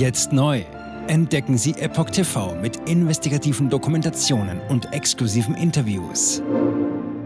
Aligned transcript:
Jetzt 0.00 0.32
neu. 0.32 0.64
Entdecken 1.08 1.58
Sie 1.58 1.72
Epoch 1.72 2.08
TV 2.08 2.54
mit 2.54 2.88
investigativen 2.88 3.68
Dokumentationen 3.68 4.58
und 4.70 4.94
exklusiven 4.94 5.54
Interviews. 5.54 6.40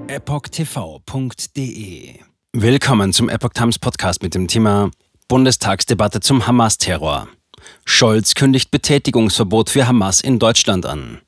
EpochTV.de 0.08 1.45
Willkommen 2.52 3.12
zum 3.12 3.29
Epoch 3.29 3.52
Times 3.52 3.79
Podcast 3.79 4.24
mit 4.24 4.34
dem 4.34 4.48
Thema 4.48 4.90
Bundestagsdebatte 5.29 6.18
zum 6.18 6.48
Hamas-Terror. 6.48 7.29
Scholz 7.84 8.34
kündigt 8.34 8.73
Betätigungsverbot 8.73 9.70
für 9.70 9.86
Hamas 9.86 10.20
in 10.20 10.41
Deutschland 10.41 10.84
an. 10.84 11.20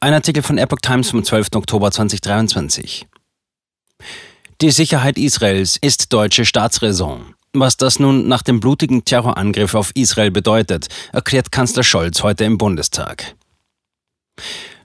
Ein 0.00 0.14
Artikel 0.14 0.42
von 0.42 0.58
Epoch 0.58 0.80
Times 0.82 1.10
vom 1.10 1.22
12. 1.22 1.50
Oktober 1.54 1.92
2023. 1.92 3.06
Die 4.60 4.72
Sicherheit 4.72 5.16
Israels 5.16 5.76
ist 5.80 6.12
deutsche 6.12 6.44
Staatsräson. 6.44 7.36
Was 7.52 7.76
das 7.76 7.98
nun 7.98 8.28
nach 8.28 8.42
dem 8.42 8.60
blutigen 8.60 9.04
Terrorangriff 9.04 9.74
auf 9.74 9.90
Israel 9.96 10.30
bedeutet, 10.30 10.86
erklärt 11.12 11.50
Kanzler 11.50 11.82
Scholz 11.82 12.22
heute 12.22 12.44
im 12.44 12.58
Bundestag. 12.58 13.34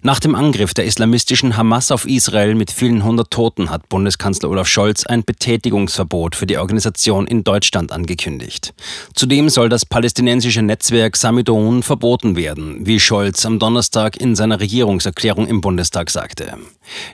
Nach 0.02 0.20
dem 0.20 0.34
Angriff 0.34 0.74
der 0.74 0.86
islamistischen 0.86 1.58
Hamas 1.58 1.92
auf 1.92 2.08
Israel 2.08 2.56
mit 2.56 2.72
vielen 2.72 3.04
hundert 3.04 3.30
Toten 3.32 3.70
hat 3.70 3.88
Bundeskanzler 3.90 4.50
Olaf 4.50 4.68
Scholz 4.68 5.06
ein 5.06 5.24
Betätigungsverbot 5.24 6.36
für 6.36 6.48
die 6.48 6.58
Organisation 6.58 7.28
in 7.28 7.44
Deutschland 7.44 7.92
angekündigt. 7.92 8.74
Zudem 9.14 9.50
soll 9.50 9.70
das 9.70 9.86
palästinensische 9.86 10.64
Netzwerk 10.64 11.18
Samidon 11.18 11.84
verboten 11.84 12.36
werden, 12.36 12.86
wie 12.86 13.00
Scholz 13.00 13.46
am 13.46 13.60
Donnerstag 13.60 14.18
in 14.18 14.36
seiner 14.36 14.60
Regierungserklärung 14.60 15.48
im 15.48 15.62
Bundestag 15.62 16.10
sagte. 16.10 16.58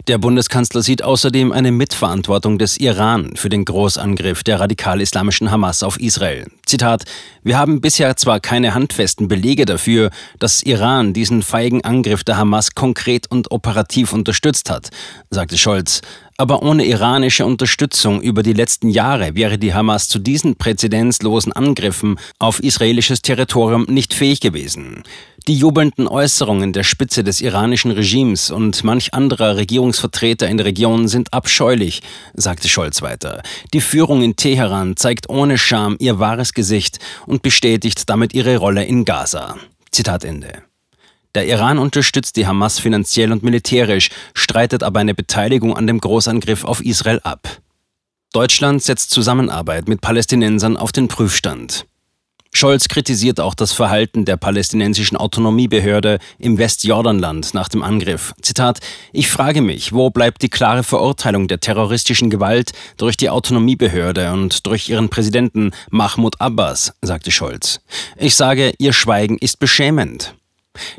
Der 0.07 0.17
Bundeskanzler 0.17 0.81
sieht 0.81 1.03
außerdem 1.03 1.51
eine 1.51 1.71
Mitverantwortung 1.71 2.57
des 2.57 2.77
Iran 2.77 3.35
für 3.35 3.49
den 3.49 3.65
Großangriff 3.65 4.43
der 4.43 4.59
radikal-islamischen 4.59 5.51
Hamas 5.51 5.83
auf 5.83 5.99
Israel. 5.99 6.47
Zitat: 6.65 7.03
Wir 7.43 7.57
haben 7.57 7.81
bisher 7.81 8.15
zwar 8.17 8.39
keine 8.39 8.73
handfesten 8.73 9.27
Belege 9.27 9.65
dafür, 9.65 10.09
dass 10.39 10.63
Iran 10.63 11.13
diesen 11.13 11.41
feigen 11.41 11.83
Angriff 11.83 12.23
der 12.23 12.37
Hamas 12.37 12.75
konkret 12.75 13.29
und 13.29 13.51
operativ 13.51 14.13
unterstützt 14.13 14.69
hat, 14.69 14.89
sagte 15.29 15.57
Scholz. 15.57 16.01
Aber 16.37 16.63
ohne 16.63 16.85
iranische 16.85 17.45
Unterstützung 17.45 18.19
über 18.19 18.41
die 18.41 18.53
letzten 18.53 18.89
Jahre 18.89 19.35
wäre 19.35 19.59
die 19.59 19.75
Hamas 19.75 20.07
zu 20.07 20.17
diesen 20.17 20.55
präzedenzlosen 20.55 21.53
Angriffen 21.53 22.17
auf 22.39 22.63
israelisches 22.63 23.21
Territorium 23.21 23.85
nicht 23.87 24.15
fähig 24.15 24.39
gewesen. 24.39 25.03
Die 25.47 25.55
jubelnden 25.55 26.07
Äußerungen 26.07 26.71
der 26.71 26.83
Spitze 26.83 27.23
des 27.23 27.41
iranischen 27.41 27.89
Regimes 27.89 28.51
und 28.51 28.83
manch 28.83 29.15
anderer 29.15 29.57
Regierungsvertreter 29.57 30.47
in 30.47 30.57
der 30.57 30.67
Region 30.67 31.07
sind 31.07 31.33
abscheulich, 31.33 32.03
sagte 32.35 32.69
Scholz 32.69 33.01
weiter. 33.01 33.41
Die 33.73 33.81
Führung 33.81 34.21
in 34.21 34.35
Teheran 34.35 34.97
zeigt 34.97 35.29
ohne 35.29 35.57
Scham 35.57 35.95
ihr 35.99 36.19
wahres 36.19 36.53
Gesicht 36.53 36.99
und 37.25 37.41
bestätigt 37.41 38.07
damit 38.07 38.35
ihre 38.35 38.57
Rolle 38.57 38.85
in 38.85 39.03
Gaza. 39.03 39.57
Zitat 39.91 40.23
Ende. 40.23 40.61
Der 41.33 41.47
Iran 41.47 41.79
unterstützt 41.79 42.35
die 42.35 42.45
Hamas 42.45 42.77
finanziell 42.77 43.31
und 43.31 43.41
militärisch, 43.41 44.09
streitet 44.35 44.83
aber 44.83 44.99
eine 44.99 45.15
Beteiligung 45.15 45.75
an 45.75 45.87
dem 45.87 45.99
Großangriff 45.99 46.65
auf 46.65 46.85
Israel 46.85 47.19
ab. 47.23 47.47
Deutschland 48.31 48.83
setzt 48.83 49.09
Zusammenarbeit 49.09 49.87
mit 49.87 50.01
Palästinensern 50.01 50.77
auf 50.77 50.91
den 50.91 51.07
Prüfstand. 51.07 51.85
Scholz 52.53 52.89
kritisiert 52.89 53.39
auch 53.39 53.55
das 53.55 53.71
Verhalten 53.71 54.25
der 54.25 54.37
palästinensischen 54.37 55.17
Autonomiebehörde 55.17 56.19
im 56.37 56.57
Westjordanland 56.57 57.53
nach 57.53 57.69
dem 57.69 57.81
Angriff. 57.81 58.33
Zitat: 58.41 58.79
Ich 59.13 59.29
frage 59.29 59.61
mich, 59.61 59.93
wo 59.93 60.09
bleibt 60.09 60.41
die 60.41 60.49
klare 60.49 60.83
Verurteilung 60.83 61.47
der 61.47 61.59
terroristischen 61.59 62.29
Gewalt 62.29 62.73
durch 62.97 63.15
die 63.15 63.29
Autonomiebehörde 63.29 64.31
und 64.33 64.65
durch 64.67 64.89
ihren 64.89 65.09
Präsidenten 65.09 65.71
Mahmoud 65.89 66.39
Abbas, 66.41 66.93
sagte 67.01 67.31
Scholz. 67.31 67.79
Ich 68.17 68.35
sage, 68.35 68.73
ihr 68.77 68.93
Schweigen 68.93 69.37
ist 69.37 69.57
beschämend. 69.59 70.35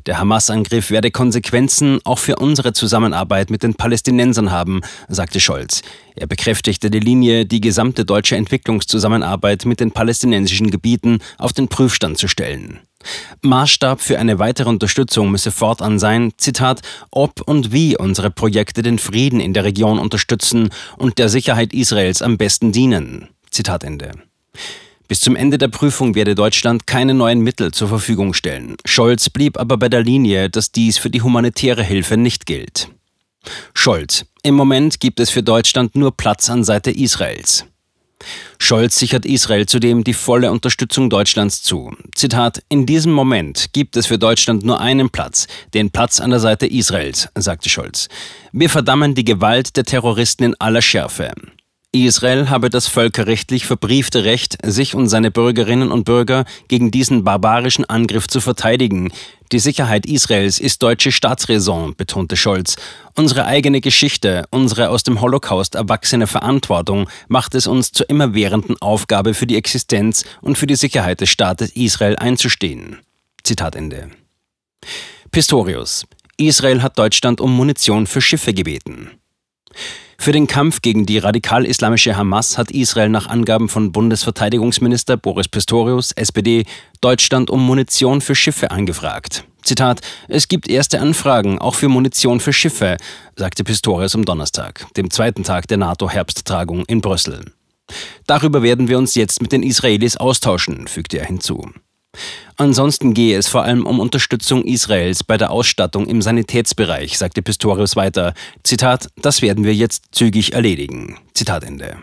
Der 0.07 0.19
Hamas-Angriff 0.19 0.91
werde 0.91 1.11
Konsequenzen 1.11 2.01
auch 2.05 2.19
für 2.19 2.37
unsere 2.37 2.73
Zusammenarbeit 2.73 3.51
mit 3.51 3.63
den 3.63 3.75
Palästinensern 3.75 4.51
haben, 4.51 4.81
sagte 5.09 5.41
Scholz. 5.41 5.83
Er 6.15 6.27
bekräftigte 6.27 6.91
die 6.91 7.01
Linie, 7.01 7.47
die 7.47 7.61
gesamte 7.61 8.05
deutsche 8.05 8.37
Entwicklungszusammenarbeit 8.37 9.65
mit 9.65 9.81
den 9.81 9.93
palästinensischen 9.93 10.71
Gebieten 10.71 11.21
auf 11.39 11.53
den 11.53 11.69
Prüfstand 11.69 12.19
zu 12.19 12.29
stellen. 12.29 12.81
Maßstab 13.41 14.01
für 14.01 14.19
eine 14.19 14.39
weitere 14.39 14.69
Unterstützung 14.69 15.31
müsse 15.31 15.51
fortan 15.51 15.99
sein, 15.99 16.33
Zitat, 16.37 16.83
ob 17.11 17.41
und 17.41 17.73
wie 17.73 17.97
unsere 17.97 18.31
Projekte 18.31 18.83
den 18.83 18.99
Frieden 18.99 19.41
in 19.41 19.55
der 19.55 19.65
Region 19.65 19.99
unterstützen 19.99 20.71
und 20.99 21.19
der 21.19 21.29
Sicherheit 21.29 21.73
Israels 21.73 22.23
am 22.23 22.39
besten 22.39 22.73
dienen. 22.73 23.29
Zitat 23.51 23.85
Ende. 23.85 24.13
Bis 25.13 25.21
zum 25.21 25.37
Ende 25.37 25.59
der 25.59 25.69
Prüfung 25.69 26.15
werde 26.15 26.35
Deutschland 26.35 26.87
keine 26.87 27.13
neuen 27.13 27.41
Mittel 27.41 27.71
zur 27.71 27.87
Verfügung 27.87 28.33
stellen. 28.33 28.79
Scholz 28.87 29.29
blieb 29.29 29.61
aber 29.61 29.77
bei 29.77 29.91
der 29.91 30.03
Linie, 30.03 30.49
dass 30.49 30.73
dies 30.73 30.97
für 30.97 31.11
die 31.11 31.21
humanitäre 31.21 31.83
Hilfe 31.83 32.17
nicht 32.17 32.47
gilt. 32.47 32.89
Scholz. 33.75 34.25
Im 34.43 34.55
Moment 34.55 35.01
gibt 35.01 35.21
es 35.21 35.29
für 35.29 35.43
Deutschland 35.43 35.95
nur 35.97 36.17
Platz 36.17 36.49
an 36.49 36.65
Seite 36.65 36.91
Israels. 36.91 37.67
Scholz 38.59 38.99
sichert 38.99 39.27
Israel 39.27 39.67
zudem 39.67 40.03
die 40.03 40.15
volle 40.15 40.51
Unterstützung 40.51 41.11
Deutschlands 41.11 41.63
zu. 41.63 41.95
Zitat, 42.15 42.63
in 42.71 42.87
diesem 42.87 43.13
Moment 43.13 43.75
gibt 43.75 43.99
es 43.99 44.07
für 44.07 44.19
Deutschland 44.19 44.65
nur 44.65 44.81
einen 44.81 45.11
Platz, 45.11 45.47
den 45.75 45.91
Platz 45.91 46.21
an 46.21 46.31
der 46.31 46.41
Seite 46.41 46.67
Israels, 46.67 47.29
sagte 47.35 47.69
Scholz. 47.69 48.09
Wir 48.53 48.71
verdammen 48.71 49.15
die 49.15 49.25
Gewalt 49.25 49.77
der 49.77 49.85
Terroristen 49.85 50.45
in 50.45 50.55
aller 50.59 50.81
Schärfe. 50.81 51.33
Israel 51.95 52.49
habe 52.49 52.71
das 52.71 52.89
völkerrechtlich 52.89 53.67
verbriefte 53.67 54.25
Recht, 54.25 54.57
sich 54.65 54.95
und 54.95 55.09
seine 55.09 55.31
Bürgerinnen 55.31 55.93
und 55.93 56.05
Bürger 56.05 56.47
gegen 56.67 56.91
diesen 56.91 57.23
barbarischen 57.23 57.85
Angriff 57.85 58.29
zu 58.29 58.41
verteidigen. 58.41 59.13
Die 59.53 59.59
Sicherheit 59.59 60.07
Israels 60.07 60.59
ist 60.59 60.83
deutsche 60.83 61.13
Staatsräson, 61.13 61.95
betonte 61.95 62.39
Scholz. 62.39 62.77
Unsere 63.15 63.45
eigene 63.45 63.83
Geschichte, 63.83 64.47
unsere 64.49 64.89
aus 64.89 65.03
dem 65.03 65.21
Holocaust 65.21 65.75
erwachsene 65.75 66.27
Verantwortung 66.27 67.11
macht 67.29 67.55
es 67.55 67.67
uns 67.67 67.93
zur 67.93 68.09
immerwährenden 68.09 68.81
Aufgabe 68.81 69.35
für 69.35 69.47
die 69.47 69.57
Existenz 69.57 70.25
und 70.41 70.57
für 70.57 70.67
die 70.67 70.77
Sicherheit 70.77 71.21
des 71.21 71.29
Staates 71.29 71.73
Israel 71.77 72.17
einzustehen. 72.17 73.01
Zitat 73.45 73.77
Ende. 73.77 74.09
Pistorius. 75.31 76.07
Israel 76.39 76.83
hat 76.83 76.99
Deutschland 76.99 77.39
um 77.43 77.55
Munition 77.55 78.07
für 78.07 78.23
Schiffe 78.23 78.55
gebeten. 78.55 79.11
Für 80.23 80.31
den 80.31 80.47
Kampf 80.47 80.83
gegen 80.83 81.05
die 81.05 81.19
radikal-islamische 81.19 82.17
Hamas 82.17 82.57
hat 82.57 82.71
Israel 82.71 83.09
nach 83.09 83.27
Angaben 83.27 83.69
von 83.69 83.91
Bundesverteidigungsminister 83.91 85.17
Boris 85.17 85.49
Pistorius, 85.49 86.13
SPD, 86.13 86.65
Deutschland 87.01 87.51
um 87.51 87.67
Munition 87.67 88.21
für 88.21 88.37
Schiffe 88.37 88.71
angefragt. 88.71 89.43
Zitat: 89.65 90.01
Es 90.29 90.47
gibt 90.47 90.69
erste 90.69 91.01
Anfragen, 91.01 91.59
auch 91.59 91.75
für 91.75 91.89
Munition 91.89 92.39
für 92.39 92.53
Schiffe, 92.53 92.99
sagte 93.35 93.65
Pistorius 93.65 94.15
am 94.15 94.25
Donnerstag, 94.25 94.87
dem 94.97 95.11
zweiten 95.11 95.43
Tag 95.43 95.67
der 95.67 95.79
NATO-Herbsttagung 95.79 96.85
in 96.87 97.01
Brüssel. 97.01 97.45
Darüber 98.29 98.63
werden 98.63 98.87
wir 98.87 98.99
uns 98.99 99.17
jetzt 99.17 99.43
mit 99.43 99.51
den 99.51 99.65
Israelis 99.65 100.17
austauschen, 100.17 100.87
fügte 100.87 101.19
er 101.19 101.27
hinzu. 101.27 101.69
Ansonsten 102.57 103.15
gehe 103.15 103.37
es 103.37 103.49
vor 103.49 103.63
allem 103.63 103.87
um 103.87 103.99
Unterstützung 103.99 104.65
Israels 104.65 105.25
bei 105.25 105.37
der 105.37 105.51
Ausstattung 105.51 106.07
im 106.07 106.23
Sanitätsbereich, 106.23 107.19
sagte 107.19 107.43
Pistorius 107.43 107.97
weiter. 107.97 108.35
Zitat, 108.63 109.09
das 109.17 109.43
werden 109.43 109.65
wir 109.65 109.75
jetzt 109.75 110.05
zügig 110.13 110.53
erledigen. 110.53 111.19
Zitat 111.35 111.65
Ende. 111.65 111.97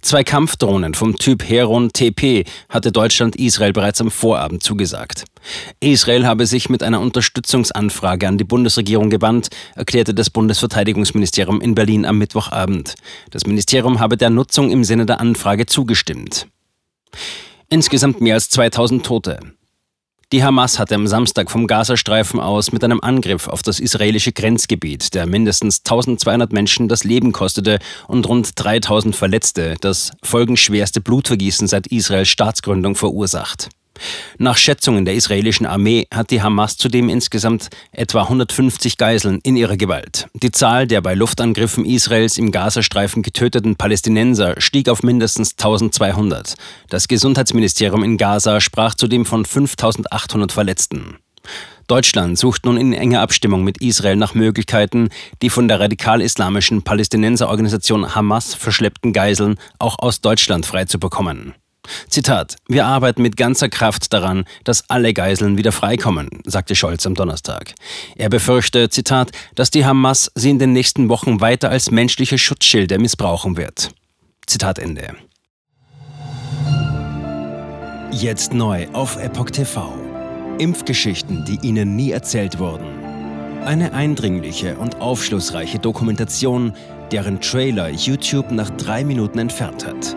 Zwei 0.00 0.22
Kampfdrohnen 0.22 0.94
vom 0.94 1.16
Typ 1.16 1.42
Heron 1.42 1.92
TP 1.92 2.44
hatte 2.68 2.92
Deutschland 2.92 3.34
Israel 3.34 3.72
bereits 3.72 4.00
am 4.00 4.12
Vorabend 4.12 4.62
zugesagt. 4.62 5.24
Israel 5.80 6.24
habe 6.24 6.46
sich 6.46 6.70
mit 6.70 6.84
einer 6.84 7.00
Unterstützungsanfrage 7.00 8.28
an 8.28 8.38
die 8.38 8.44
Bundesregierung 8.44 9.10
gewandt, 9.10 9.48
erklärte 9.74 10.14
das 10.14 10.30
Bundesverteidigungsministerium 10.30 11.60
in 11.60 11.74
Berlin 11.74 12.06
am 12.06 12.16
Mittwochabend. 12.18 12.94
Das 13.32 13.44
Ministerium 13.44 13.98
habe 13.98 14.16
der 14.16 14.30
Nutzung 14.30 14.70
im 14.70 14.84
Sinne 14.84 15.04
der 15.04 15.20
Anfrage 15.20 15.66
zugestimmt. 15.66 16.46
Insgesamt 17.70 18.22
mehr 18.22 18.34
als 18.34 18.48
2000 18.48 19.04
Tote. 19.04 19.40
Die 20.32 20.42
Hamas 20.42 20.78
hatte 20.78 20.94
am 20.94 21.06
Samstag 21.06 21.50
vom 21.50 21.66
Gazastreifen 21.66 22.40
aus 22.40 22.72
mit 22.72 22.82
einem 22.82 23.00
Angriff 23.00 23.46
auf 23.46 23.62
das 23.62 23.78
israelische 23.78 24.32
Grenzgebiet, 24.32 25.14
der 25.14 25.26
mindestens 25.26 25.80
1200 25.80 26.50
Menschen 26.50 26.88
das 26.88 27.04
Leben 27.04 27.32
kostete 27.32 27.78
und 28.06 28.26
rund 28.26 28.52
3000 28.54 29.14
Verletzte, 29.14 29.76
das 29.82 30.12
folgenschwerste 30.22 31.02
Blutvergießen 31.02 31.66
seit 31.66 31.86
Israels 31.88 32.28
Staatsgründung 32.28 32.94
verursacht. 32.94 33.68
Nach 34.38 34.56
Schätzungen 34.56 35.04
der 35.04 35.14
israelischen 35.14 35.66
Armee 35.66 36.06
hat 36.12 36.30
die 36.30 36.42
Hamas 36.42 36.76
zudem 36.76 37.08
insgesamt 37.08 37.68
etwa 37.92 38.22
150 38.22 38.96
Geiseln 38.96 39.40
in 39.42 39.56
ihrer 39.56 39.76
Gewalt. 39.76 40.28
Die 40.34 40.50
Zahl 40.50 40.86
der 40.86 41.00
bei 41.00 41.14
Luftangriffen 41.14 41.84
Israels 41.84 42.38
im 42.38 42.52
Gazastreifen 42.52 43.22
getöteten 43.22 43.76
Palästinenser 43.76 44.60
stieg 44.60 44.88
auf 44.88 45.02
mindestens 45.02 45.52
1200. 45.52 46.54
Das 46.88 47.08
Gesundheitsministerium 47.08 48.02
in 48.04 48.16
Gaza 48.16 48.60
sprach 48.60 48.94
zudem 48.94 49.24
von 49.24 49.44
5800 49.44 50.52
Verletzten. 50.52 51.18
Deutschland 51.88 52.38
sucht 52.38 52.66
nun 52.66 52.76
in 52.76 52.92
enger 52.92 53.22
Abstimmung 53.22 53.64
mit 53.64 53.78
Israel 53.78 54.16
nach 54.16 54.34
Möglichkeiten, 54.34 55.08
die 55.40 55.48
von 55.48 55.68
der 55.68 55.80
radikal-islamischen 55.80 56.82
Palästinenserorganisation 56.82 58.14
Hamas 58.14 58.54
verschleppten 58.54 59.14
Geiseln 59.14 59.58
auch 59.78 59.98
aus 59.98 60.20
Deutschland 60.20 60.66
freizubekommen. 60.66 61.54
Zitat: 62.08 62.56
Wir 62.68 62.86
arbeiten 62.86 63.22
mit 63.22 63.36
ganzer 63.36 63.68
Kraft 63.68 64.12
daran, 64.12 64.44
dass 64.64 64.88
alle 64.88 65.12
Geiseln 65.12 65.56
wieder 65.56 65.72
freikommen, 65.72 66.28
sagte 66.44 66.74
Scholz 66.74 67.06
am 67.06 67.14
Donnerstag. 67.14 67.74
Er 68.16 68.28
befürchte, 68.28 68.88
Zitat, 68.88 69.32
dass 69.54 69.70
die 69.70 69.84
Hamas 69.84 70.30
sie 70.34 70.50
in 70.50 70.58
den 70.58 70.72
nächsten 70.72 71.08
Wochen 71.08 71.40
weiter 71.40 71.70
als 71.70 71.90
menschliche 71.90 72.38
Schutzschilde 72.38 72.98
missbrauchen 72.98 73.56
wird. 73.56 73.90
Zitat 74.46 74.78
Ende. 74.78 75.14
Jetzt 78.10 78.54
neu 78.54 78.88
auf 78.92 79.16
Epoch 79.16 79.50
TV. 79.50 79.92
Impfgeschichten, 80.58 81.44
die 81.44 81.58
Ihnen 81.66 81.94
nie 81.94 82.10
erzählt 82.10 82.58
wurden. 82.58 82.86
Eine 83.64 83.92
eindringliche 83.92 84.76
und 84.76 85.00
aufschlussreiche 85.00 85.78
Dokumentation, 85.78 86.72
deren 87.12 87.40
Trailer 87.40 87.90
YouTube 87.90 88.50
nach 88.50 88.70
drei 88.70 89.04
Minuten 89.04 89.38
entfernt 89.38 89.86
hat. 89.86 90.16